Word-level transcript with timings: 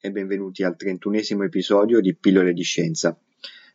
E 0.00 0.10
benvenuti 0.10 0.64
al 0.64 0.76
trentunesimo 0.76 1.44
episodio 1.44 2.00
di 2.00 2.14
Pillole 2.14 2.52
di 2.52 2.62
Scienza. 2.62 3.16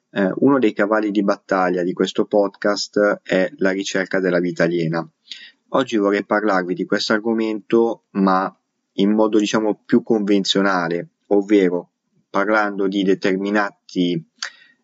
Eh, 0.10 0.32
uno 0.36 0.60
dei 0.60 0.74
cavalli 0.74 1.12
di 1.12 1.24
battaglia 1.24 1.84
di 1.84 1.94
questo 1.94 2.26
podcast 2.26 3.22
è 3.24 3.52
la 3.58 3.72
ricerca 3.72 4.20
della 4.20 4.40
vita 4.40 4.64
aliena. 4.64 5.08
Oggi 5.70 5.98
vorrei 5.98 6.26
parlarvi 6.26 6.74
di 6.74 6.86
questo 6.86 7.14
argomento 7.14 8.06
ma 8.12 8.54
in 8.94 9.12
modo 9.12 9.40
diciamo 9.40 9.82
più 9.86 10.04
convenzionale, 10.04 11.10
ovvero 11.28 11.92
parlando 12.30 12.88
di 12.88 13.04
determinati 13.04 14.14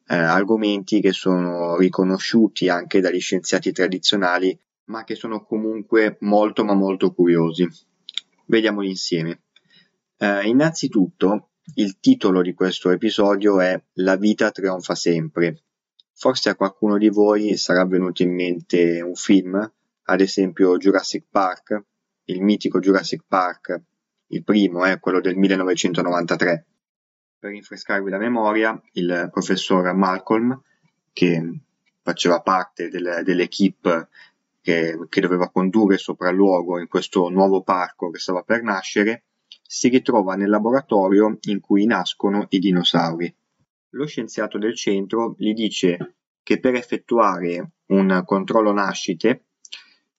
eh, 0.08 0.16
argomenti 0.16 1.02
che 1.02 1.12
sono 1.12 1.78
riconosciuti 1.78 2.70
anche 2.70 3.02
dagli 3.02 3.20
scienziati 3.20 3.72
tradizionali 3.72 4.58
ma 4.86 5.04
che 5.04 5.16
sono 5.16 5.44
comunque 5.44 6.18
molto 6.22 6.64
ma 6.64 6.74
molto 6.74 7.14
curiosi. 7.14 7.68
Vediamoli 8.46 8.90
insieme. 8.90 9.42
Eh, 10.20 10.48
innanzitutto, 10.48 11.50
il 11.76 12.00
titolo 12.00 12.42
di 12.42 12.56
questo 12.56 12.90
episodio 12.90 13.60
è 13.60 13.80
La 13.94 14.16
vita 14.16 14.50
trionfa 14.50 14.96
sempre. 14.96 15.62
Forse 16.12 16.50
a 16.50 16.56
qualcuno 16.56 16.98
di 16.98 17.10
voi 17.10 17.56
sarà 17.56 17.86
venuto 17.86 18.24
in 18.24 18.34
mente 18.34 19.00
un 19.02 19.14
film, 19.14 19.72
ad 20.04 20.22
esempio 20.22 20.78
Jurassic 20.78 21.26
Park, 21.30 21.84
il 22.26 22.42
mitico 22.42 22.80
Jurassic 22.80 23.26
Park, 23.28 23.80
il 24.30 24.44
primo 24.44 24.86
eh, 24.86 25.00
quello 25.00 25.22
del 25.22 25.36
1993. 25.36 26.66
Per 27.38 27.52
rinfrescarvi 27.52 28.10
la 28.10 28.18
memoria, 28.18 28.82
il 28.94 29.30
professor 29.32 29.94
Malcolm, 29.94 30.60
che 31.14 31.60
faceva 32.02 32.42
parte 32.42 32.90
del, 32.90 33.22
dell'equipe 33.24 34.08
che, 34.62 34.98
che 35.10 35.22
doveva 35.22 35.52
condurre 35.52 35.94
il 35.94 36.00
sopralluogo 36.00 36.80
in 36.80 36.88
questo 36.88 37.30
nuovo 37.30 37.62
parco 37.62 38.10
che 38.10 38.18
stava 38.18 38.42
per 38.42 38.64
nascere, 38.64 39.27
si 39.68 39.90
ritrova 39.90 40.36
nel 40.36 40.50
laboratorio 40.50 41.38
in 41.42 41.60
cui 41.60 41.86
nascono 41.86 42.46
i 42.50 42.60
dinosauri. 42.60 43.34
Lo 43.92 44.06
scienziato 44.06 44.58
del 44.58 44.76
centro 44.76 45.36
gli 45.38 45.54
dice 45.54 46.16
che 46.42 46.60
per 46.60 46.76
effettuare 46.76 47.72
un 47.88 48.24
controllo 48.26 48.72
nascite, 48.72 49.44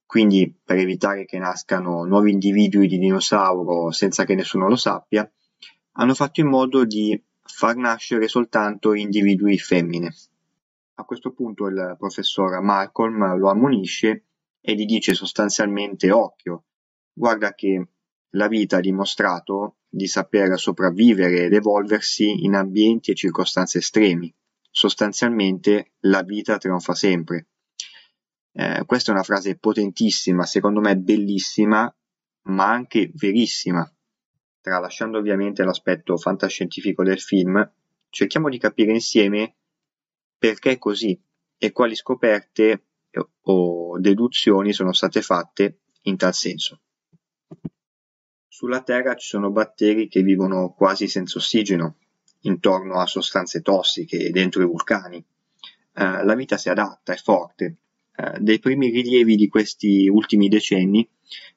quindi 0.05 0.55
per 0.63 0.77
evitare 0.77 1.25
che 1.25 1.39
nascano 1.39 2.05
nuovi 2.05 2.33
individui 2.33 2.87
di 2.87 2.99
dinosauro 2.99 3.91
senza 3.91 4.25
che 4.25 4.35
nessuno 4.35 4.69
lo 4.69 4.77
sappia, 4.77 5.31
hanno 5.93 6.15
fatto 6.15 6.41
in 6.41 6.49
modo 6.49 6.85
di 6.85 7.21
far 7.43 7.77
nascere 7.77 8.29
soltanto 8.29 8.93
individui 8.93 9.59
femmine. 9.59 10.15
A 10.95 11.05
questo 11.05 11.33
punto 11.33 11.67
il 11.67 11.97
professor 11.99 12.61
Malcolm 12.61 13.37
lo 13.39 13.51
ammonisce 13.51 14.25
e 14.61 14.75
gli 14.75 14.85
dice 14.85 15.15
sostanzialmente 15.15 16.11
occhio, 16.11 16.65
guarda 17.13 17.55
che 17.55 17.87
la 18.31 18.49
vita 18.49 18.77
ha 18.79 18.81
dimostrato 18.81 19.79
di 19.89 20.07
saper 20.07 20.59
sopravvivere 20.59 21.45
ed 21.45 21.55
evolversi 21.55 22.45
in 22.45 22.55
ambienti 22.55 23.11
e 23.11 23.15
circostanze 23.15 23.79
estremi. 23.79 24.33
Sostanzialmente 24.71 25.93
la 26.01 26.23
vita 26.23 26.59
trionfa 26.59 26.95
sempre. 26.95 27.49
Eh, 28.53 28.83
questa 28.87 29.11
è 29.11 29.15
una 29.15 29.23
frase 29.23 29.57
potentissima, 29.57 30.45
secondo 30.45 30.81
me 30.81 30.97
bellissima, 30.97 31.93
ma 32.43 32.71
anche 32.71 33.11
verissima. 33.15 33.91
Tralasciando 34.61 35.19
ovviamente 35.19 35.65
l'aspetto 35.65 36.17
fantascientifico 36.17 37.03
del 37.03 37.21
film, 37.21 37.73
cerchiamo 38.11 38.49
di 38.49 38.59
capire 38.59 38.93
insieme 38.93 39.57
perché 40.37 40.73
è 40.73 40.79
così 40.79 41.21
e 41.57 41.73
quali 41.73 41.95
scoperte 41.95 42.85
o 43.43 43.99
deduzioni 43.99 44.73
sono 44.73 44.93
state 44.93 45.23
fatte 45.23 45.81
in 46.03 46.17
tal 46.17 46.35
senso. 46.35 46.83
Sulla 48.59 48.83
Terra 48.83 49.15
ci 49.15 49.29
sono 49.29 49.53
batteri 49.53 50.09
che 50.09 50.21
vivono 50.21 50.75
quasi 50.77 51.07
senza 51.07 51.39
ossigeno, 51.39 51.95
intorno 52.41 52.99
a 52.99 53.07
sostanze 53.07 53.63
tossiche 53.63 54.19
e 54.19 54.31
dentro 54.31 54.63
i 54.63 54.67
vulcani. 54.67 55.19
Eh, 55.19 56.25
la 56.25 56.35
vita 56.35 56.57
si 56.57 56.69
adatta, 56.69 57.13
è 57.13 57.17
forte. 57.19 57.77
Eh, 58.17 58.41
dai 58.41 58.59
primi 58.59 58.91
rilievi 58.91 59.37
di 59.37 59.47
questi 59.47 60.09
ultimi 60.09 60.49
decenni 60.49 61.09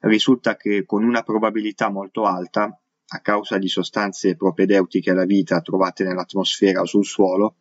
risulta 0.01 0.55
che 0.55 0.85
con 0.85 1.03
una 1.03 1.23
probabilità 1.23 1.89
molto 1.89 2.25
alta, 2.25 2.79
a 3.07 3.19
causa 3.21 3.57
di 3.57 3.67
sostanze 3.67 4.35
propedeutiche 4.35 5.09
alla 5.09 5.25
vita 5.25 5.59
trovate 5.61 6.03
nell'atmosfera 6.03 6.81
o 6.81 6.85
sul 6.85 7.03
suolo, 7.03 7.55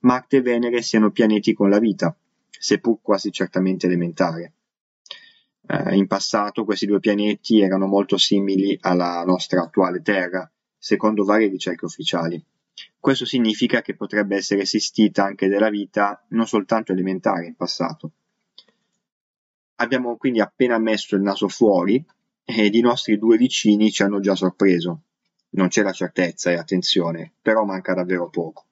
Marte 0.00 0.38
e 0.38 0.42
Venere 0.42 0.82
siano 0.82 1.12
pianeti 1.12 1.52
con 1.52 1.70
la 1.70 1.78
vita, 1.78 2.12
seppur 2.50 2.98
quasi 3.00 3.30
certamente 3.30 3.86
elementare. 3.86 4.54
Eh, 5.72 5.94
in 5.94 6.08
passato 6.08 6.64
questi 6.64 6.84
due 6.84 6.98
pianeti 6.98 7.60
erano 7.60 7.86
molto 7.86 8.16
simili 8.16 8.76
alla 8.80 9.22
nostra 9.24 9.62
attuale 9.62 10.02
Terra, 10.02 10.50
secondo 10.76 11.22
varie 11.22 11.46
ricerche 11.46 11.84
ufficiali. 11.84 12.44
Questo 12.98 13.24
significa 13.24 13.80
che 13.80 13.94
potrebbe 13.94 14.34
essere 14.34 14.62
esistita 14.62 15.24
anche 15.24 15.46
della 15.46 15.70
vita 15.70 16.24
non 16.30 16.48
soltanto 16.48 16.90
elementare 16.90 17.46
in 17.46 17.54
passato. 17.54 18.10
Abbiamo 19.76 20.16
quindi 20.16 20.40
appena 20.40 20.76
messo 20.78 21.14
il 21.14 21.22
naso 21.22 21.46
fuori 21.46 22.04
ed 22.44 22.74
i 22.74 22.80
nostri 22.80 23.16
due 23.16 23.36
vicini 23.36 23.92
ci 23.92 24.02
hanno 24.02 24.18
già 24.18 24.34
sorpreso. 24.34 25.02
Non 25.50 25.68
c'è 25.68 25.82
la 25.82 25.92
certezza 25.92 26.50
e 26.50 26.54
attenzione, 26.54 27.32
però 27.40 27.64
manca 27.64 27.94
davvero 27.94 28.28
poco 28.28 28.64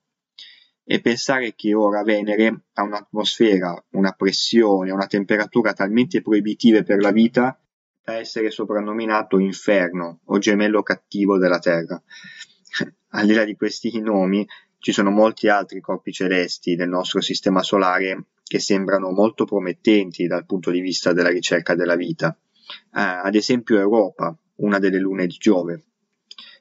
e 0.90 1.02
pensare 1.02 1.54
che 1.54 1.74
ora 1.74 2.02
Venere 2.02 2.62
ha 2.72 2.82
un'atmosfera, 2.82 3.84
una 3.90 4.12
pressione, 4.12 4.90
una 4.90 5.06
temperatura 5.06 5.74
talmente 5.74 6.22
proibitive 6.22 6.82
per 6.82 7.02
la 7.02 7.10
vita 7.10 7.60
da 8.02 8.14
essere 8.14 8.50
soprannominato 8.50 9.38
inferno 9.38 10.20
o 10.24 10.38
gemello 10.38 10.82
cattivo 10.82 11.36
della 11.36 11.58
Terra. 11.58 12.02
Al 13.10 13.26
di 13.26 13.34
là 13.34 13.44
di 13.44 13.54
questi 13.54 14.00
nomi, 14.00 14.48
ci 14.78 14.92
sono 14.92 15.10
molti 15.10 15.50
altri 15.50 15.82
corpi 15.82 16.10
celesti 16.10 16.74
del 16.74 16.88
nostro 16.88 17.20
sistema 17.20 17.62
solare 17.62 18.28
che 18.42 18.58
sembrano 18.58 19.10
molto 19.10 19.44
promettenti 19.44 20.26
dal 20.26 20.46
punto 20.46 20.70
di 20.70 20.80
vista 20.80 21.12
della 21.12 21.28
ricerca 21.28 21.74
della 21.74 21.96
vita. 21.96 22.34
Eh, 22.34 23.00
ad 23.00 23.34
esempio 23.34 23.78
Europa, 23.78 24.34
una 24.56 24.78
delle 24.78 24.98
lune 24.98 25.26
di 25.26 25.36
Giove. 25.38 25.84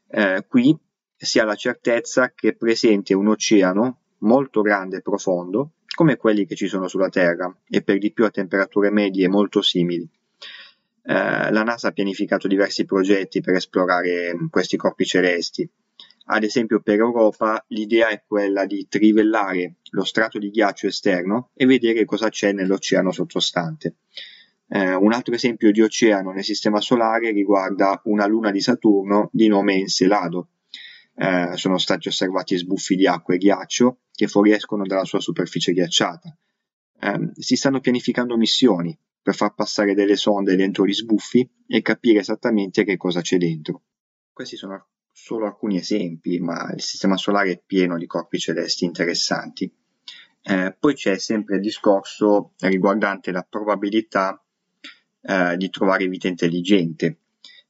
Eh, 0.10 0.44
qui 0.50 0.78
si 1.16 1.40
ha 1.40 1.46
la 1.46 1.56
certezza 1.56 2.34
che 2.36 2.50
è 2.50 2.56
presente 2.56 3.14
un 3.14 3.30
oceano 3.30 4.02
molto 4.20 4.62
grande 4.62 4.98
e 4.98 5.02
profondo, 5.02 5.72
come 5.94 6.16
quelli 6.16 6.46
che 6.46 6.56
ci 6.56 6.68
sono 6.68 6.88
sulla 6.88 7.10
Terra 7.10 7.54
e 7.68 7.82
per 7.82 7.98
di 7.98 8.12
più 8.12 8.26
a 8.26 8.30
temperature 8.30 8.92
medie 8.92 9.28
molto 9.28 9.62
simili. 9.62 10.08
Eh, 11.04 11.52
la 11.52 11.64
NASA 11.64 11.88
ha 11.88 11.92
pianificato 11.92 12.48
diversi 12.48 12.86
progetti 12.86 13.42
per 13.42 13.56
esplorare 13.56 14.36
questi 14.50 14.78
corpi 14.78 15.06
celesti. 15.06 15.68
Ad 16.30 16.44
esempio 16.44 16.82
per 16.82 17.00
Europa 17.00 17.64
l'idea 17.70 18.10
è 18.10 18.22
quella 18.28 18.66
di 18.66 18.88
trivellare 18.90 19.76
lo 19.92 20.04
strato 20.04 20.38
di 20.38 20.50
ghiaccio 20.50 20.88
esterno 20.88 21.52
e 21.54 21.66
vedere 21.66 22.04
cosa 22.04 22.30
c'è 22.30 22.52
nell'oceano 22.52 23.12
sottostante. 23.12 23.96
Eh, 24.68 24.94
un 24.94 25.14
altro 25.14 25.34
esempio 25.34 25.72
di 25.72 25.82
oceano 25.82 26.32
nel 26.32 26.44
Sistema 26.44 26.82
Solare 26.82 27.32
riguarda 27.32 28.02
una 28.04 28.28
luna 28.28 28.52
di 28.52 28.60
Saturno 28.60 29.30
di 29.32 29.48
nome 29.48 29.76
Encelado, 29.76 30.50
eh, 31.20 31.52
sono 31.56 31.80
stati 31.80 32.08
osservati 32.08 32.56
sbuffi 32.56 32.96
di 32.96 33.08
acqua 33.08 33.34
e 33.34 33.38
ghiaccio 33.38 34.02
che 34.14 34.28
fuoriescono 34.28 34.86
dalla 34.86 35.04
sua 35.04 35.20
superficie 35.20 35.74
ghiacciata. 35.74 36.38
Eh, 37.00 37.32
si 37.36 37.56
stanno 37.56 37.80
pianificando 37.80 38.38
missioni 38.38 38.98
per 39.22 39.36
far 39.36 39.54
passare 39.56 39.96
delle 39.96 40.16
sonde 40.16 40.56
dentro 40.56 40.86
gli 40.86 40.94
sbuffi 40.94 41.50
e 41.68 41.82
capire 41.82 42.20
esattamente 42.20 42.84
che 42.84 42.98
cosa 42.98 43.22
c'è 43.22 43.38
dentro. 43.38 43.82
Questi 44.32 44.56
sono 44.56 44.88
solo 45.12 45.48
alcuni 45.48 45.78
esempi, 45.78 46.40
ma 46.40 46.72
il 46.74 46.82
Sistema 46.82 47.18
Solare 47.18 47.52
è 47.52 47.62
pieno 47.66 47.98
di 47.98 48.06
corpi 48.06 48.38
celesti 48.38 48.86
interessanti. 48.86 49.72
Eh, 50.44 50.76
poi 50.80 50.94
c'è 50.94 51.18
sempre 51.18 51.56
il 51.56 51.62
discorso 51.62 52.54
riguardante 52.60 53.32
la 53.32 53.46
probabilità 53.48 54.40
eh, 55.22 55.58
di 55.58 55.70
trovare 55.70 56.08
vita 56.08 56.28
intelligente 56.28 57.18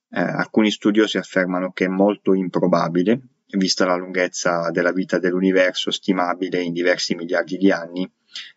Eh, 0.10 0.22
alcuni 0.22 0.72
studiosi 0.72 1.18
affermano 1.18 1.74
che 1.74 1.84
è 1.84 1.90
molto 1.90 2.34
improbabile, 2.34 3.37
vista 3.56 3.86
la 3.86 3.96
lunghezza 3.96 4.70
della 4.72 4.92
vita 4.92 5.20
dell'universo 5.20 5.92
stimabile 5.92 6.62
in 6.62 6.74
diversi 6.74 7.16
miliardi 7.16 7.58
di 7.58 7.72
anni, 7.72 8.10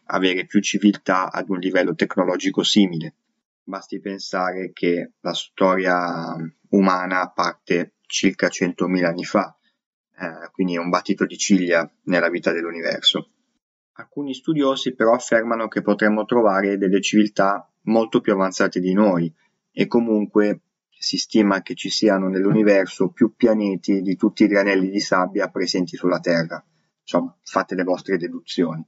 avere 0.07 0.47
più 0.47 0.61
civiltà 0.61 1.31
ad 1.31 1.49
un 1.49 1.59
livello 1.59 1.95
tecnologico 1.95 2.63
simile. 2.63 3.15
Basti 3.63 4.01
pensare 4.01 4.73
che 4.73 5.13
la 5.21 5.33
storia 5.33 6.35
umana 6.71 7.31
parte 7.31 7.95
circa 8.07 8.49
100.000 8.49 9.05
anni 9.05 9.25
fa, 9.25 9.57
eh, 10.19 10.51
quindi 10.53 10.75
è 10.75 10.79
un 10.79 10.89
battito 10.89 11.25
di 11.25 11.39
ciglia 11.39 11.89
nella 12.05 12.29
vita 12.29 12.53
dell'universo. 12.53 13.31
Alcuni 13.93 14.35
studiosi 14.35 14.95
però 14.95 15.15
affermano 15.15 15.69
che 15.69 15.83
potremmo 15.83 16.25
trovare 16.25 16.79
delle 16.79 17.01
civiltà 17.01 17.71
molto 17.83 18.21
più 18.21 18.33
avanzate 18.33 18.81
di 18.81 18.93
noi 18.93 19.33
e 19.73 19.87
comunque 19.87 20.61
si 21.03 21.17
stima 21.17 21.63
che 21.63 21.75
ci 21.75 21.89
siano 21.89 22.29
nell'universo 22.29 23.09
più 23.09 23.35
pianeti 23.35 24.03
di 24.03 24.17
tutti 24.17 24.45
i 24.45 24.47
granelli 24.47 24.91
di 24.91 25.01
sabbia 25.01 25.49
presenti 25.49 25.97
sulla 25.97 26.21
Terra. 26.21 26.63
Insomma, 27.01 27.35
fate 27.43 27.75
le 27.75 27.85
vostre 27.85 28.19
deduzioni. 28.19 28.87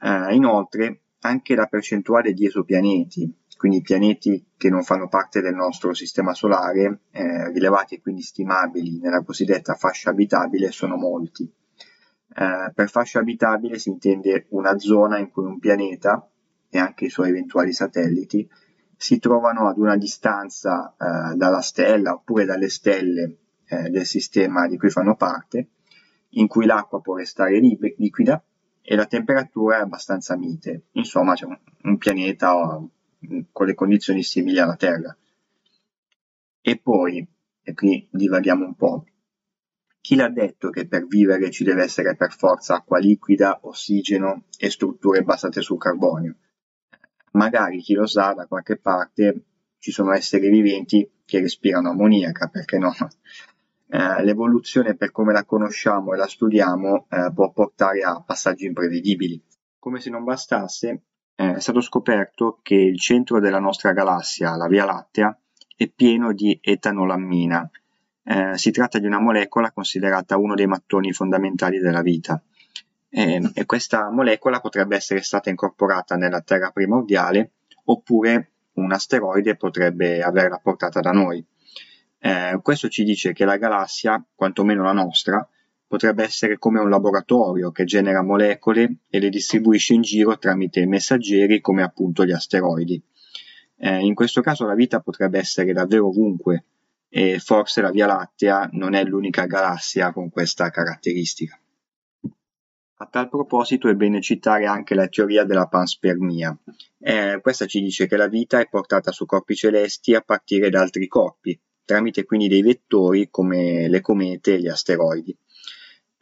Eh, 0.00 0.34
inoltre, 0.34 1.02
anche 1.20 1.54
la 1.54 1.66
percentuale 1.66 2.32
di 2.32 2.46
esopianeti, 2.46 3.32
quindi 3.56 3.82
pianeti 3.82 4.46
che 4.56 4.68
non 4.68 4.82
fanno 4.82 5.06
parte 5.06 5.40
del 5.40 5.54
nostro 5.54 5.94
sistema 5.94 6.34
solare, 6.34 7.02
eh, 7.12 7.52
rilevati 7.52 7.94
e 7.94 8.00
quindi 8.00 8.22
stimabili 8.22 8.98
nella 8.98 9.22
cosiddetta 9.22 9.74
fascia 9.74 10.10
abitabile, 10.10 10.72
sono 10.72 10.96
molti. 10.96 11.44
Eh, 11.44 12.72
per 12.74 12.90
fascia 12.90 13.20
abitabile 13.20 13.78
si 13.78 13.90
intende 13.90 14.46
una 14.48 14.76
zona 14.76 15.18
in 15.18 15.30
cui 15.30 15.44
un 15.44 15.60
pianeta 15.60 16.28
e 16.68 16.78
anche 16.78 17.04
i 17.04 17.10
suoi 17.10 17.28
eventuali 17.28 17.72
satelliti 17.72 18.48
si 19.00 19.20
trovano 19.20 19.68
ad 19.68 19.78
una 19.78 19.96
distanza 19.96 20.92
eh, 20.98 21.36
dalla 21.36 21.60
stella 21.60 22.14
oppure 22.14 22.44
dalle 22.44 22.68
stelle 22.68 23.36
eh, 23.66 23.90
del 23.90 24.04
sistema 24.04 24.66
di 24.66 24.76
cui 24.76 24.90
fanno 24.90 25.14
parte, 25.14 25.68
in 26.30 26.48
cui 26.48 26.66
l'acqua 26.66 27.00
può 27.00 27.14
restare 27.14 27.60
liquida 27.60 28.42
e 28.82 28.96
la 28.96 29.06
temperatura 29.06 29.78
è 29.78 29.82
abbastanza 29.82 30.36
mite. 30.36 30.88
Insomma, 30.92 31.34
c'è 31.34 31.44
un, 31.44 31.56
un 31.84 31.96
pianeta 31.96 32.52
con 33.52 33.66
le 33.66 33.74
condizioni 33.74 34.24
simili 34.24 34.58
alla 34.58 34.76
Terra. 34.76 35.16
E 36.60 36.78
poi, 36.78 37.24
e 37.62 37.74
qui 37.74 38.08
divaghiamo 38.10 38.64
un 38.64 38.74
po', 38.74 39.04
chi 40.00 40.16
l'ha 40.16 40.28
detto 40.28 40.70
che 40.70 40.88
per 40.88 41.06
vivere 41.06 41.52
ci 41.52 41.62
deve 41.62 41.84
essere 41.84 42.16
per 42.16 42.32
forza 42.32 42.74
acqua 42.74 42.98
liquida, 42.98 43.60
ossigeno 43.62 44.42
e 44.58 44.70
strutture 44.70 45.22
basate 45.22 45.60
sul 45.60 45.78
carbonio? 45.78 46.34
Magari 47.32 47.80
chi 47.80 47.94
lo 47.94 48.06
sa 48.06 48.32
da 48.32 48.46
qualche 48.46 48.76
parte 48.76 49.42
ci 49.78 49.90
sono 49.90 50.12
esseri 50.12 50.48
viventi 50.48 51.08
che 51.24 51.40
respirano 51.40 51.90
ammoniaca, 51.90 52.48
perché 52.48 52.78
no? 52.78 52.94
Eh, 53.90 54.22
l'evoluzione 54.22 54.96
per 54.96 55.10
come 55.10 55.32
la 55.32 55.46
conosciamo 55.46 56.12
e 56.12 56.18
la 56.18 56.26
studiamo 56.26 57.06
eh, 57.08 57.32
può 57.34 57.50
portare 57.52 58.02
a 58.02 58.20
passaggi 58.20 58.66
imprevedibili. 58.66 59.42
Come 59.78 59.98
se 59.98 60.10
non 60.10 60.24
bastasse, 60.24 61.04
eh, 61.34 61.54
è 61.54 61.60
stato 61.60 61.80
scoperto 61.80 62.58
che 62.60 62.74
il 62.74 62.98
centro 62.98 63.40
della 63.40 63.60
nostra 63.60 63.92
galassia, 63.92 64.56
la 64.56 64.66
Via 64.66 64.84
Lattea, 64.84 65.34
è 65.74 65.88
pieno 65.88 66.34
di 66.34 66.58
etanolammina. 66.60 67.70
Eh, 68.24 68.58
si 68.58 68.70
tratta 68.72 68.98
di 68.98 69.06
una 69.06 69.20
molecola 69.20 69.72
considerata 69.72 70.36
uno 70.36 70.54
dei 70.54 70.66
mattoni 70.66 71.12
fondamentali 71.12 71.78
della 71.78 72.02
vita. 72.02 72.42
E, 73.10 73.50
e 73.54 73.64
questa 73.64 74.10
molecola 74.10 74.60
potrebbe 74.60 74.96
essere 74.96 75.22
stata 75.22 75.50
incorporata 75.50 76.16
nella 76.16 76.42
Terra 76.42 76.70
primordiale 76.70 77.52
oppure 77.84 78.52
un 78.74 78.92
asteroide 78.92 79.56
potrebbe 79.56 80.22
averla 80.22 80.58
portata 80.58 81.00
da 81.00 81.10
noi. 81.10 81.44
Eh, 82.20 82.58
questo 82.62 82.88
ci 82.88 83.04
dice 83.04 83.32
che 83.32 83.44
la 83.44 83.56
galassia, 83.56 84.22
quantomeno 84.34 84.82
la 84.82 84.92
nostra, 84.92 85.46
potrebbe 85.86 86.22
essere 86.22 86.58
come 86.58 86.80
un 86.80 86.90
laboratorio 86.90 87.70
che 87.70 87.84
genera 87.84 88.22
molecole 88.22 88.98
e 89.08 89.18
le 89.18 89.30
distribuisce 89.30 89.94
in 89.94 90.02
giro 90.02 90.36
tramite 90.36 90.84
messaggeri 90.86 91.60
come 91.60 91.82
appunto 91.82 92.24
gli 92.24 92.32
asteroidi. 92.32 93.02
Eh, 93.78 94.00
in 94.00 94.14
questo 94.14 94.40
caso 94.42 94.66
la 94.66 94.74
vita 94.74 95.00
potrebbe 95.00 95.38
essere 95.38 95.72
davvero 95.72 96.08
ovunque 96.08 96.64
e 97.08 97.38
forse 97.38 97.80
la 97.80 97.90
Via 97.90 98.06
Lattea 98.06 98.68
non 98.72 98.94
è 98.94 99.02
l'unica 99.04 99.46
galassia 99.46 100.12
con 100.12 100.28
questa 100.28 100.68
caratteristica. 100.70 101.58
A 103.00 103.06
tal 103.06 103.28
proposito 103.28 103.88
è 103.88 103.94
bene 103.94 104.20
citare 104.20 104.66
anche 104.66 104.96
la 104.96 105.06
teoria 105.06 105.44
della 105.44 105.68
panspermia. 105.68 106.58
Eh, 106.98 107.38
questa 107.40 107.64
ci 107.66 107.80
dice 107.80 108.08
che 108.08 108.16
la 108.16 108.26
vita 108.26 108.58
è 108.58 108.68
portata 108.68 109.12
su 109.12 109.24
corpi 109.24 109.54
celesti 109.54 110.16
a 110.16 110.20
partire 110.20 110.68
da 110.68 110.80
altri 110.80 111.06
corpi, 111.06 111.56
tramite 111.84 112.24
quindi 112.24 112.48
dei 112.48 112.60
vettori 112.60 113.28
come 113.30 113.86
le 113.86 114.00
comete 114.00 114.54
e 114.54 114.60
gli 114.60 114.66
asteroidi. 114.66 115.30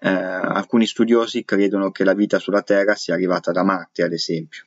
Eh, 0.01 0.09
alcuni 0.11 0.87
studiosi 0.87 1.47
credono 1.47 1.91
che 1.91 2.05
la 2.05 2.13
vita 2.13 2.39
sulla 2.39 2.61
Terra 2.61 2.95
sia 2.95 3.15
arrivata 3.15 3.53
da 3.53 3.65
Marte, 3.65 4.03
ad 4.03 4.13
esempio, 4.13 4.67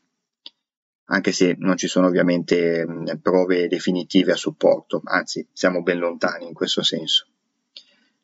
anche 1.11 1.31
se 1.31 1.56
non 1.59 1.77
ci 1.77 1.88
sono 1.88 2.07
ovviamente 2.07 2.88
prove 3.21 3.67
definitive 3.67 4.31
a 4.31 4.35
supporto, 4.35 5.01
anzi 5.03 5.47
siamo 5.53 5.83
ben 5.83 6.00
lontani 6.00 6.47
in 6.47 6.53
questo 6.56 6.81
senso. 6.81 7.27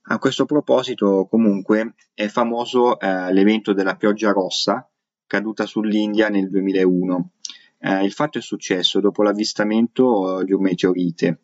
A 0.08 0.20
questo 0.20 0.46
proposito, 0.46 1.26
comunque, 1.28 1.96
è 2.14 2.28
famoso 2.28 3.00
eh, 3.00 3.34
l'evento 3.34 3.74
della 3.74 3.96
pioggia 3.96 4.32
rossa 4.32 4.88
caduta 5.26 5.66
sull'India 5.66 6.30
nel 6.30 6.48
2001. 6.50 7.32
Eh, 7.80 8.04
il 8.04 8.12
fatto 8.12 8.38
è 8.38 8.42
successo 8.42 9.00
dopo 9.00 9.24
l'avvistamento 9.24 10.44
di 10.44 10.54
un 10.54 10.62
meteorite. 10.62 11.40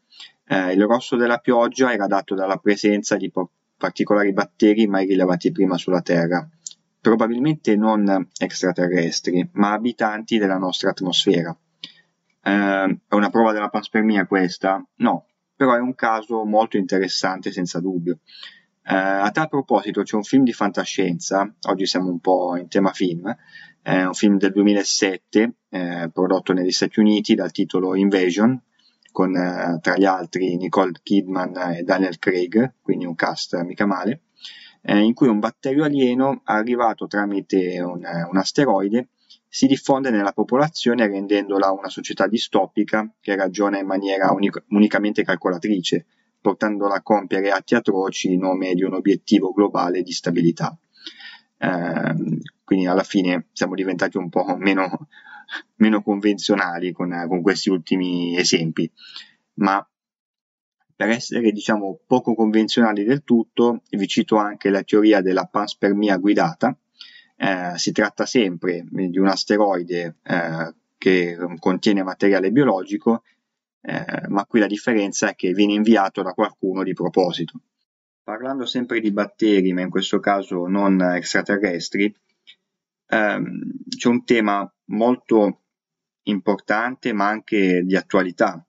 Eh, 0.45 0.73
il 0.73 0.83
rosso 0.85 1.15
della 1.15 1.39
pioggia 1.39 1.91
era 1.91 2.05
dato 2.05 2.35
dalla 2.35 2.57
presenza 2.57 3.15
di 3.15 3.31
po- 3.31 3.49
particolari 3.77 4.31
batteri 4.31 4.85
mai 4.85 5.07
rilevati 5.07 5.51
prima 5.51 5.77
sulla 5.77 6.01
Terra, 6.01 6.47
probabilmente 6.99 7.75
non 7.75 8.27
extraterrestri, 8.37 9.49
ma 9.53 9.71
abitanti 9.71 10.37
della 10.37 10.59
nostra 10.59 10.91
atmosfera. 10.91 11.55
Eh, 12.43 12.99
è 13.07 13.15
una 13.15 13.29
prova 13.31 13.53
della 13.53 13.69
panspermia 13.69 14.27
questa? 14.27 14.85
No, 14.97 15.25
però 15.61 15.75
è 15.75 15.79
un 15.79 15.93
caso 15.93 16.43
molto 16.43 16.77
interessante 16.77 17.51
senza 17.51 17.79
dubbio. 17.79 18.21
Eh, 18.83 18.95
a 18.95 19.29
tal 19.29 19.47
proposito 19.47 20.01
c'è 20.01 20.15
un 20.15 20.23
film 20.23 20.43
di 20.43 20.53
fantascienza, 20.53 21.53
oggi 21.67 21.85
siamo 21.85 22.09
un 22.09 22.19
po' 22.19 22.57
in 22.57 22.67
tema 22.67 22.91
film, 22.93 23.31
è 23.79 24.01
un 24.01 24.15
film 24.15 24.39
del 24.39 24.53
2007 24.53 25.53
eh, 25.69 26.09
prodotto 26.11 26.53
negli 26.53 26.71
Stati 26.71 26.99
Uniti 26.99 27.35
dal 27.35 27.51
titolo 27.51 27.93
Invasion, 27.93 28.59
con 29.11 29.35
eh, 29.35 29.77
tra 29.83 29.95
gli 29.97 30.05
altri 30.05 30.57
Nicole 30.57 30.93
Kidman 31.03 31.55
e 31.75 31.83
Daniel 31.83 32.17
Craig, 32.17 32.77
quindi 32.81 33.05
un 33.05 33.13
cast 33.13 33.61
mica 33.61 33.85
male, 33.85 34.21
eh, 34.81 34.97
in 34.97 35.13
cui 35.13 35.27
un 35.27 35.37
batterio 35.37 35.83
alieno 35.83 36.41
arrivato 36.45 37.05
tramite 37.05 37.79
un, 37.81 38.01
un 38.01 38.35
asteroide 38.35 39.09
si 39.53 39.67
diffonde 39.67 40.11
nella 40.11 40.31
popolazione 40.31 41.07
rendendola 41.07 41.73
una 41.73 41.89
società 41.89 42.25
distopica 42.25 43.13
che 43.19 43.35
ragiona 43.35 43.79
in 43.79 43.85
maniera 43.85 44.31
unic- 44.31 44.63
unicamente 44.69 45.25
calcolatrice, 45.25 46.05
portandola 46.39 46.95
a 46.95 47.01
compiere 47.01 47.51
atti 47.51 47.75
atroci 47.75 48.31
in 48.31 48.39
nome 48.39 48.73
di 48.73 48.83
un 48.83 48.93
obiettivo 48.93 49.51
globale 49.51 50.03
di 50.03 50.13
stabilità. 50.13 50.73
Eh, 51.57 52.15
quindi 52.63 52.87
alla 52.87 53.03
fine 53.03 53.49
siamo 53.51 53.75
diventati 53.75 54.15
un 54.15 54.29
po' 54.29 54.55
meno 54.57 55.09
meno 55.75 56.01
convenzionali 56.01 56.93
con, 56.93 57.25
con 57.27 57.41
questi 57.41 57.69
ultimi 57.69 58.37
esempi, 58.37 58.89
ma 59.55 59.85
per 60.95 61.09
essere 61.09 61.51
diciamo 61.51 61.99
poco 62.07 62.35
convenzionali 62.35 63.03
del 63.03 63.25
tutto 63.25 63.81
vi 63.89 64.07
cito 64.07 64.37
anche 64.37 64.69
la 64.69 64.83
teoria 64.83 65.19
della 65.19 65.43
panspermia 65.43 66.15
guidata. 66.15 66.73
Eh, 67.43 67.75
si 67.79 67.91
tratta 67.91 68.27
sempre 68.27 68.85
di 68.87 69.17
un 69.17 69.25
asteroide 69.25 70.17
eh, 70.21 70.75
che 70.95 71.35
contiene 71.57 72.03
materiale 72.03 72.51
biologico, 72.51 73.23
eh, 73.81 74.27
ma 74.27 74.45
qui 74.45 74.59
la 74.59 74.67
differenza 74.67 75.29
è 75.29 75.35
che 75.35 75.51
viene 75.51 75.73
inviato 75.73 76.21
da 76.21 76.33
qualcuno 76.33 76.83
di 76.83 76.93
proposito. 76.93 77.59
Parlando 78.21 78.67
sempre 78.67 78.99
di 78.99 79.11
batteri, 79.11 79.73
ma 79.73 79.81
in 79.81 79.89
questo 79.89 80.19
caso 80.19 80.67
non 80.67 81.01
extraterrestri, 81.01 82.15
ehm, 83.07 83.71
c'è 83.89 84.07
un 84.07 84.23
tema 84.23 84.71
molto 84.89 85.61
importante 86.25 87.11
ma 87.11 87.27
anche 87.27 87.81
di 87.83 87.95
attualità 87.95 88.63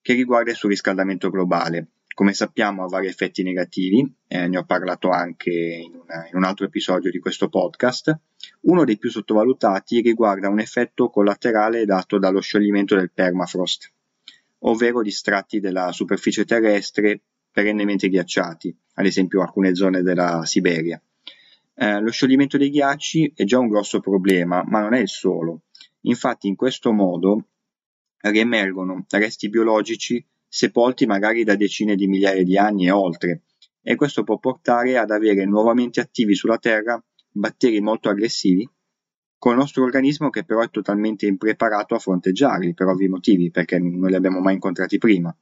che 0.00 0.14
riguarda 0.14 0.52
il 0.52 0.56
surriscaldamento 0.56 1.28
globale. 1.28 1.88
Come 2.20 2.34
sappiamo 2.34 2.84
ha 2.84 2.86
vari 2.86 3.06
effetti 3.06 3.42
negativi, 3.42 4.06
eh, 4.28 4.46
ne 4.46 4.58
ho 4.58 4.64
parlato 4.66 5.08
anche 5.08 5.50
in, 5.50 5.94
una, 5.94 6.28
in 6.28 6.36
un 6.36 6.44
altro 6.44 6.66
episodio 6.66 7.10
di 7.10 7.18
questo 7.18 7.48
podcast. 7.48 8.14
Uno 8.64 8.84
dei 8.84 8.98
più 8.98 9.08
sottovalutati 9.08 10.02
riguarda 10.02 10.50
un 10.50 10.60
effetto 10.60 11.08
collaterale 11.08 11.86
dato 11.86 12.18
dallo 12.18 12.40
scioglimento 12.40 12.94
del 12.94 13.10
permafrost, 13.10 13.90
ovvero 14.58 15.00
di 15.00 15.10
strati 15.10 15.60
della 15.60 15.92
superficie 15.92 16.44
terrestre 16.44 17.22
perennemente 17.50 18.10
ghiacciati, 18.10 18.76
ad 18.96 19.06
esempio 19.06 19.40
alcune 19.40 19.74
zone 19.74 20.02
della 20.02 20.44
Siberia. 20.44 21.02
Eh, 21.74 22.00
lo 22.00 22.10
scioglimento 22.10 22.58
dei 22.58 22.68
ghiacci 22.68 23.32
è 23.34 23.44
già 23.44 23.58
un 23.58 23.68
grosso 23.68 24.00
problema, 24.00 24.62
ma 24.66 24.80
non 24.80 24.92
è 24.92 24.98
il 24.98 25.08
solo. 25.08 25.62
Infatti 26.00 26.48
in 26.48 26.56
questo 26.56 26.92
modo 26.92 27.46
riemergono 28.18 29.06
resti 29.08 29.48
biologici 29.48 30.22
sepolti 30.52 31.06
magari 31.06 31.44
da 31.44 31.54
decine 31.54 31.94
di 31.94 32.08
migliaia 32.08 32.42
di 32.42 32.58
anni 32.58 32.86
e 32.86 32.90
oltre, 32.90 33.42
e 33.80 33.94
questo 33.94 34.24
può 34.24 34.38
portare 34.38 34.98
ad 34.98 35.10
avere 35.10 35.46
nuovamente 35.46 36.00
attivi 36.00 36.34
sulla 36.34 36.58
Terra 36.58 37.02
batteri 37.32 37.80
molto 37.80 38.08
aggressivi 38.08 38.68
con 39.38 39.52
il 39.52 39.58
nostro 39.58 39.84
organismo 39.84 40.28
che 40.28 40.44
però 40.44 40.60
è 40.60 40.68
totalmente 40.68 41.26
impreparato 41.26 41.94
a 41.94 41.98
fronteggiarli 41.98 42.74
per 42.74 42.88
ovvi 42.88 43.08
motivi, 43.08 43.50
perché 43.50 43.78
non 43.78 44.10
li 44.10 44.14
abbiamo 44.14 44.40
mai 44.40 44.54
incontrati 44.54 44.98
prima. 44.98 45.34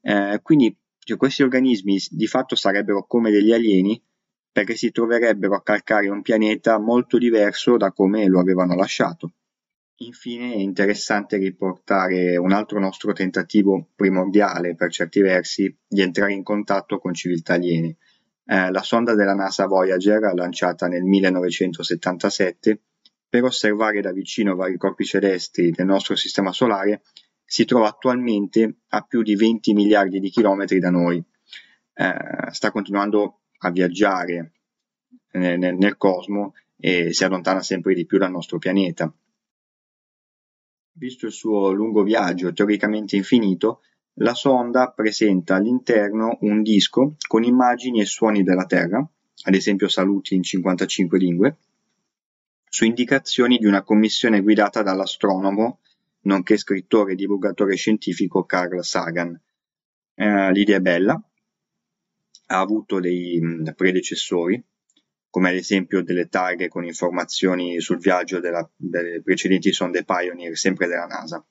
Eh, 0.00 0.38
quindi 0.42 0.76
cioè, 1.00 1.16
questi 1.16 1.42
organismi 1.42 1.98
di 2.10 2.26
fatto 2.28 2.54
sarebbero 2.54 3.04
come 3.04 3.32
degli 3.32 3.52
alieni 3.52 4.00
perché 4.52 4.76
si 4.76 4.92
troverebbero 4.92 5.56
a 5.56 5.62
calcare 5.62 6.08
un 6.08 6.22
pianeta 6.22 6.78
molto 6.78 7.18
diverso 7.18 7.76
da 7.76 7.90
come 7.90 8.26
lo 8.28 8.38
avevano 8.38 8.76
lasciato. 8.76 9.32
Infine 10.00 10.52
è 10.52 10.58
interessante 10.58 11.38
riportare 11.38 12.36
un 12.36 12.52
altro 12.52 12.78
nostro 12.78 13.14
tentativo 13.14 13.92
primordiale 13.94 14.74
per 14.74 14.90
certi 14.90 15.22
versi 15.22 15.74
di 15.88 16.02
entrare 16.02 16.34
in 16.34 16.42
contatto 16.42 16.98
con 16.98 17.14
civiltà 17.14 17.54
aliene. 17.54 17.96
Eh, 18.44 18.70
la 18.70 18.82
sonda 18.82 19.14
della 19.14 19.32
NASA 19.32 19.64
Voyager, 19.64 20.34
lanciata 20.34 20.86
nel 20.86 21.02
1977, 21.02 22.82
per 23.26 23.44
osservare 23.44 24.02
da 24.02 24.12
vicino 24.12 24.54
vari 24.54 24.76
corpi 24.76 25.04
celesti 25.06 25.70
del 25.70 25.86
nostro 25.86 26.14
sistema 26.14 26.52
solare, 26.52 27.00
si 27.42 27.64
trova 27.64 27.88
attualmente 27.88 28.80
a 28.88 29.00
più 29.00 29.22
di 29.22 29.34
20 29.34 29.72
miliardi 29.72 30.20
di 30.20 30.28
chilometri 30.28 30.78
da 30.78 30.90
noi. 30.90 31.24
Eh, 31.94 32.50
sta 32.50 32.70
continuando 32.70 33.44
a 33.60 33.70
viaggiare 33.70 34.52
nel, 35.32 35.58
nel, 35.58 35.76
nel 35.76 35.96
cosmo 35.96 36.52
e 36.76 37.14
si 37.14 37.24
allontana 37.24 37.62
sempre 37.62 37.94
di 37.94 38.04
più 38.04 38.18
dal 38.18 38.30
nostro 38.30 38.58
pianeta. 38.58 39.10
Visto 40.98 41.26
il 41.26 41.32
suo 41.32 41.72
lungo 41.72 42.02
viaggio 42.02 42.54
teoricamente 42.54 43.16
infinito, 43.16 43.82
la 44.14 44.32
sonda 44.32 44.92
presenta 44.92 45.56
all'interno 45.56 46.38
un 46.40 46.62
disco 46.62 47.16
con 47.28 47.44
immagini 47.44 48.00
e 48.00 48.06
suoni 48.06 48.42
della 48.42 48.64
Terra, 48.64 49.06
ad 49.44 49.54
esempio 49.54 49.88
saluti 49.88 50.34
in 50.34 50.42
55 50.42 51.18
lingue, 51.18 51.56
su 52.64 52.86
indicazioni 52.86 53.58
di 53.58 53.66
una 53.66 53.82
commissione 53.82 54.40
guidata 54.40 54.82
dall'astronomo 54.82 55.80
nonché 56.22 56.56
scrittore 56.56 57.12
e 57.12 57.16
divulgatore 57.16 57.76
scientifico 57.76 58.44
Carl 58.44 58.82
Sagan. 58.82 59.38
Eh, 60.14 60.52
l'idea 60.52 60.78
è 60.78 60.80
bella, 60.80 61.22
ha 62.46 62.58
avuto 62.58 63.00
dei 63.00 63.38
predecessori, 63.76 64.62
come 65.36 65.50
ad 65.50 65.56
esempio 65.56 66.02
delle 66.02 66.28
targhe 66.28 66.68
con 66.68 66.86
informazioni 66.86 67.78
sul 67.78 67.98
viaggio 67.98 68.40
della, 68.40 68.66
delle 68.74 69.20
precedenti 69.20 69.70
sonde 69.70 70.02
Pioneer, 70.02 70.56
sempre 70.56 70.86
della 70.86 71.04
NASA. 71.04 71.44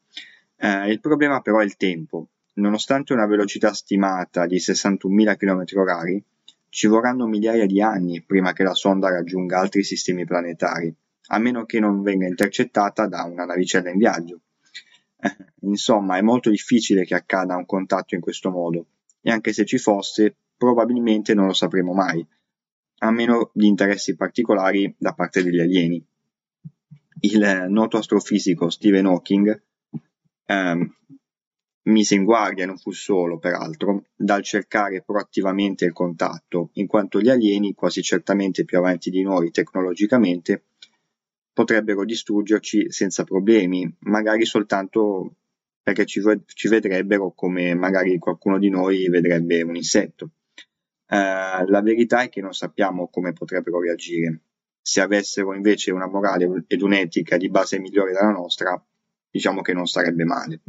Eh, 0.57 0.89
il 0.89 0.99
problema 0.99 1.39
però 1.41 1.59
è 1.59 1.65
il 1.65 1.77
tempo. 1.77 2.29
Nonostante 2.53 3.13
una 3.13 3.27
velocità 3.27 3.73
stimata 3.73 4.47
di 4.47 4.57
61.000 4.57 5.37
km/h, 5.37 6.23
ci 6.67 6.87
vorranno 6.87 7.27
migliaia 7.27 7.67
di 7.67 7.79
anni 7.79 8.23
prima 8.23 8.53
che 8.53 8.63
la 8.63 8.73
sonda 8.73 9.09
raggiunga 9.09 9.59
altri 9.59 9.83
sistemi 9.83 10.25
planetari 10.25 10.91
a 11.27 11.37
meno 11.37 11.65
che 11.65 11.79
non 11.79 12.01
venga 12.01 12.25
intercettata 12.25 13.05
da 13.05 13.21
una 13.25 13.45
navicella 13.45 13.91
in 13.91 13.99
viaggio. 13.99 14.39
Eh, 15.19 15.35
insomma, 15.61 16.17
è 16.17 16.21
molto 16.23 16.49
difficile 16.49 17.05
che 17.05 17.13
accada 17.13 17.55
un 17.55 17.67
contatto 17.67 18.15
in 18.15 18.21
questo 18.21 18.49
modo, 18.49 18.87
e 19.21 19.29
anche 19.29 19.53
se 19.53 19.63
ci 19.63 19.77
fosse, 19.77 20.35
probabilmente 20.57 21.35
non 21.35 21.45
lo 21.45 21.53
sapremo 21.53 21.93
mai, 21.93 22.27
a 22.99 23.11
meno 23.11 23.51
di 23.53 23.67
interessi 23.67 24.15
particolari 24.15 24.93
da 24.97 25.13
parte 25.13 25.43
degli 25.43 25.59
alieni. 25.59 26.03
Il 27.21 27.65
noto 27.69 27.97
astrofisico 27.97 28.69
Stephen 28.69 29.05
Hawking 29.05 29.61
ehm, 30.45 30.95
mise 31.83 32.15
in 32.15 32.23
guardia, 32.23 32.65
non 32.65 32.77
fu 32.77 32.91
solo 32.91 33.37
peraltro, 33.37 34.05
dal 34.15 34.43
cercare 34.43 35.01
proattivamente 35.03 35.85
il 35.85 35.93
contatto, 35.93 36.69
in 36.73 36.87
quanto 36.87 37.19
gli 37.19 37.29
alieni, 37.29 37.73
quasi 37.73 38.01
certamente 38.01 38.65
più 38.65 38.77
avanti 38.77 39.09
di 39.09 39.21
noi 39.21 39.51
tecnologicamente, 39.51 40.63
potrebbero 41.53 42.03
distruggerci 42.03 42.91
senza 42.91 43.23
problemi, 43.23 43.89
magari 43.99 44.45
soltanto 44.45 45.35
perché 45.81 46.05
ci, 46.05 46.21
ci 46.47 46.67
vedrebbero 46.67 47.31
come 47.35 47.75
magari 47.75 48.17
qualcuno 48.17 48.57
di 48.57 48.69
noi 48.69 49.07
vedrebbe 49.07 49.61
un 49.61 49.75
insetto. 49.75 50.31
Uh, 51.07 51.65
la 51.67 51.81
verità 51.83 52.21
è 52.21 52.29
che 52.29 52.41
non 52.41 52.53
sappiamo 52.53 53.07
come 53.09 53.33
potrebbero 53.33 53.79
reagire. 53.79 54.41
Se 54.81 55.01
avessero 55.01 55.53
invece 55.53 55.91
una 55.91 56.07
morale 56.07 56.65
ed 56.67 56.81
un'etica 56.81 57.37
di 57.37 57.49
base 57.49 57.79
migliore 57.79 58.11
della 58.11 58.31
nostra, 58.31 58.83
diciamo 59.29 59.61
che 59.61 59.73
non 59.73 59.85
sarebbe 59.85 60.23
male. 60.23 60.61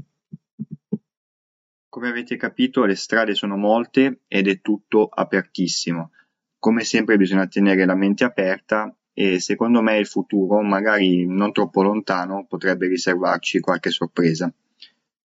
Come 1.88 2.08
avete 2.08 2.36
capito, 2.36 2.84
le 2.84 2.94
strade 2.94 3.34
sono 3.34 3.56
molte 3.56 4.20
ed 4.28 4.48
è 4.48 4.60
tutto 4.60 5.08
apertissimo. 5.08 6.10
Come 6.58 6.84
sempre 6.84 7.16
bisogna 7.16 7.46
tenere 7.46 7.86
la 7.86 7.94
mente 7.94 8.24
aperta 8.24 8.94
e 9.14 9.40
secondo 9.40 9.80
me 9.80 9.96
il 9.96 10.06
futuro, 10.06 10.60
magari 10.60 11.24
non 11.26 11.52
troppo 11.52 11.82
lontano, 11.82 12.44
potrebbe 12.46 12.86
riservarci 12.86 13.60
qualche 13.60 13.88
sorpresa. 13.88 14.52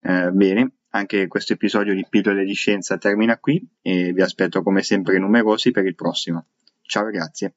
Eh, 0.01 0.31
bene, 0.33 0.73
anche 0.97 1.27
questo 1.29 1.53
episodio 1.53 1.95
di 1.95 2.07
Pillole 2.09 2.45
di 2.45 2.55
Scienza 2.55 2.99
termina 2.99 3.39
qui 3.39 3.65
e 3.83 4.13
vi 4.13 4.23
aspetto 4.23 4.63
come 4.63 4.83
sempre 4.83 5.19
numerosi 5.19 5.71
per 5.71 5.87
il 5.87 5.95
prossimo. 5.95 6.47
Ciao 6.83 7.05
ragazzi! 7.05 7.53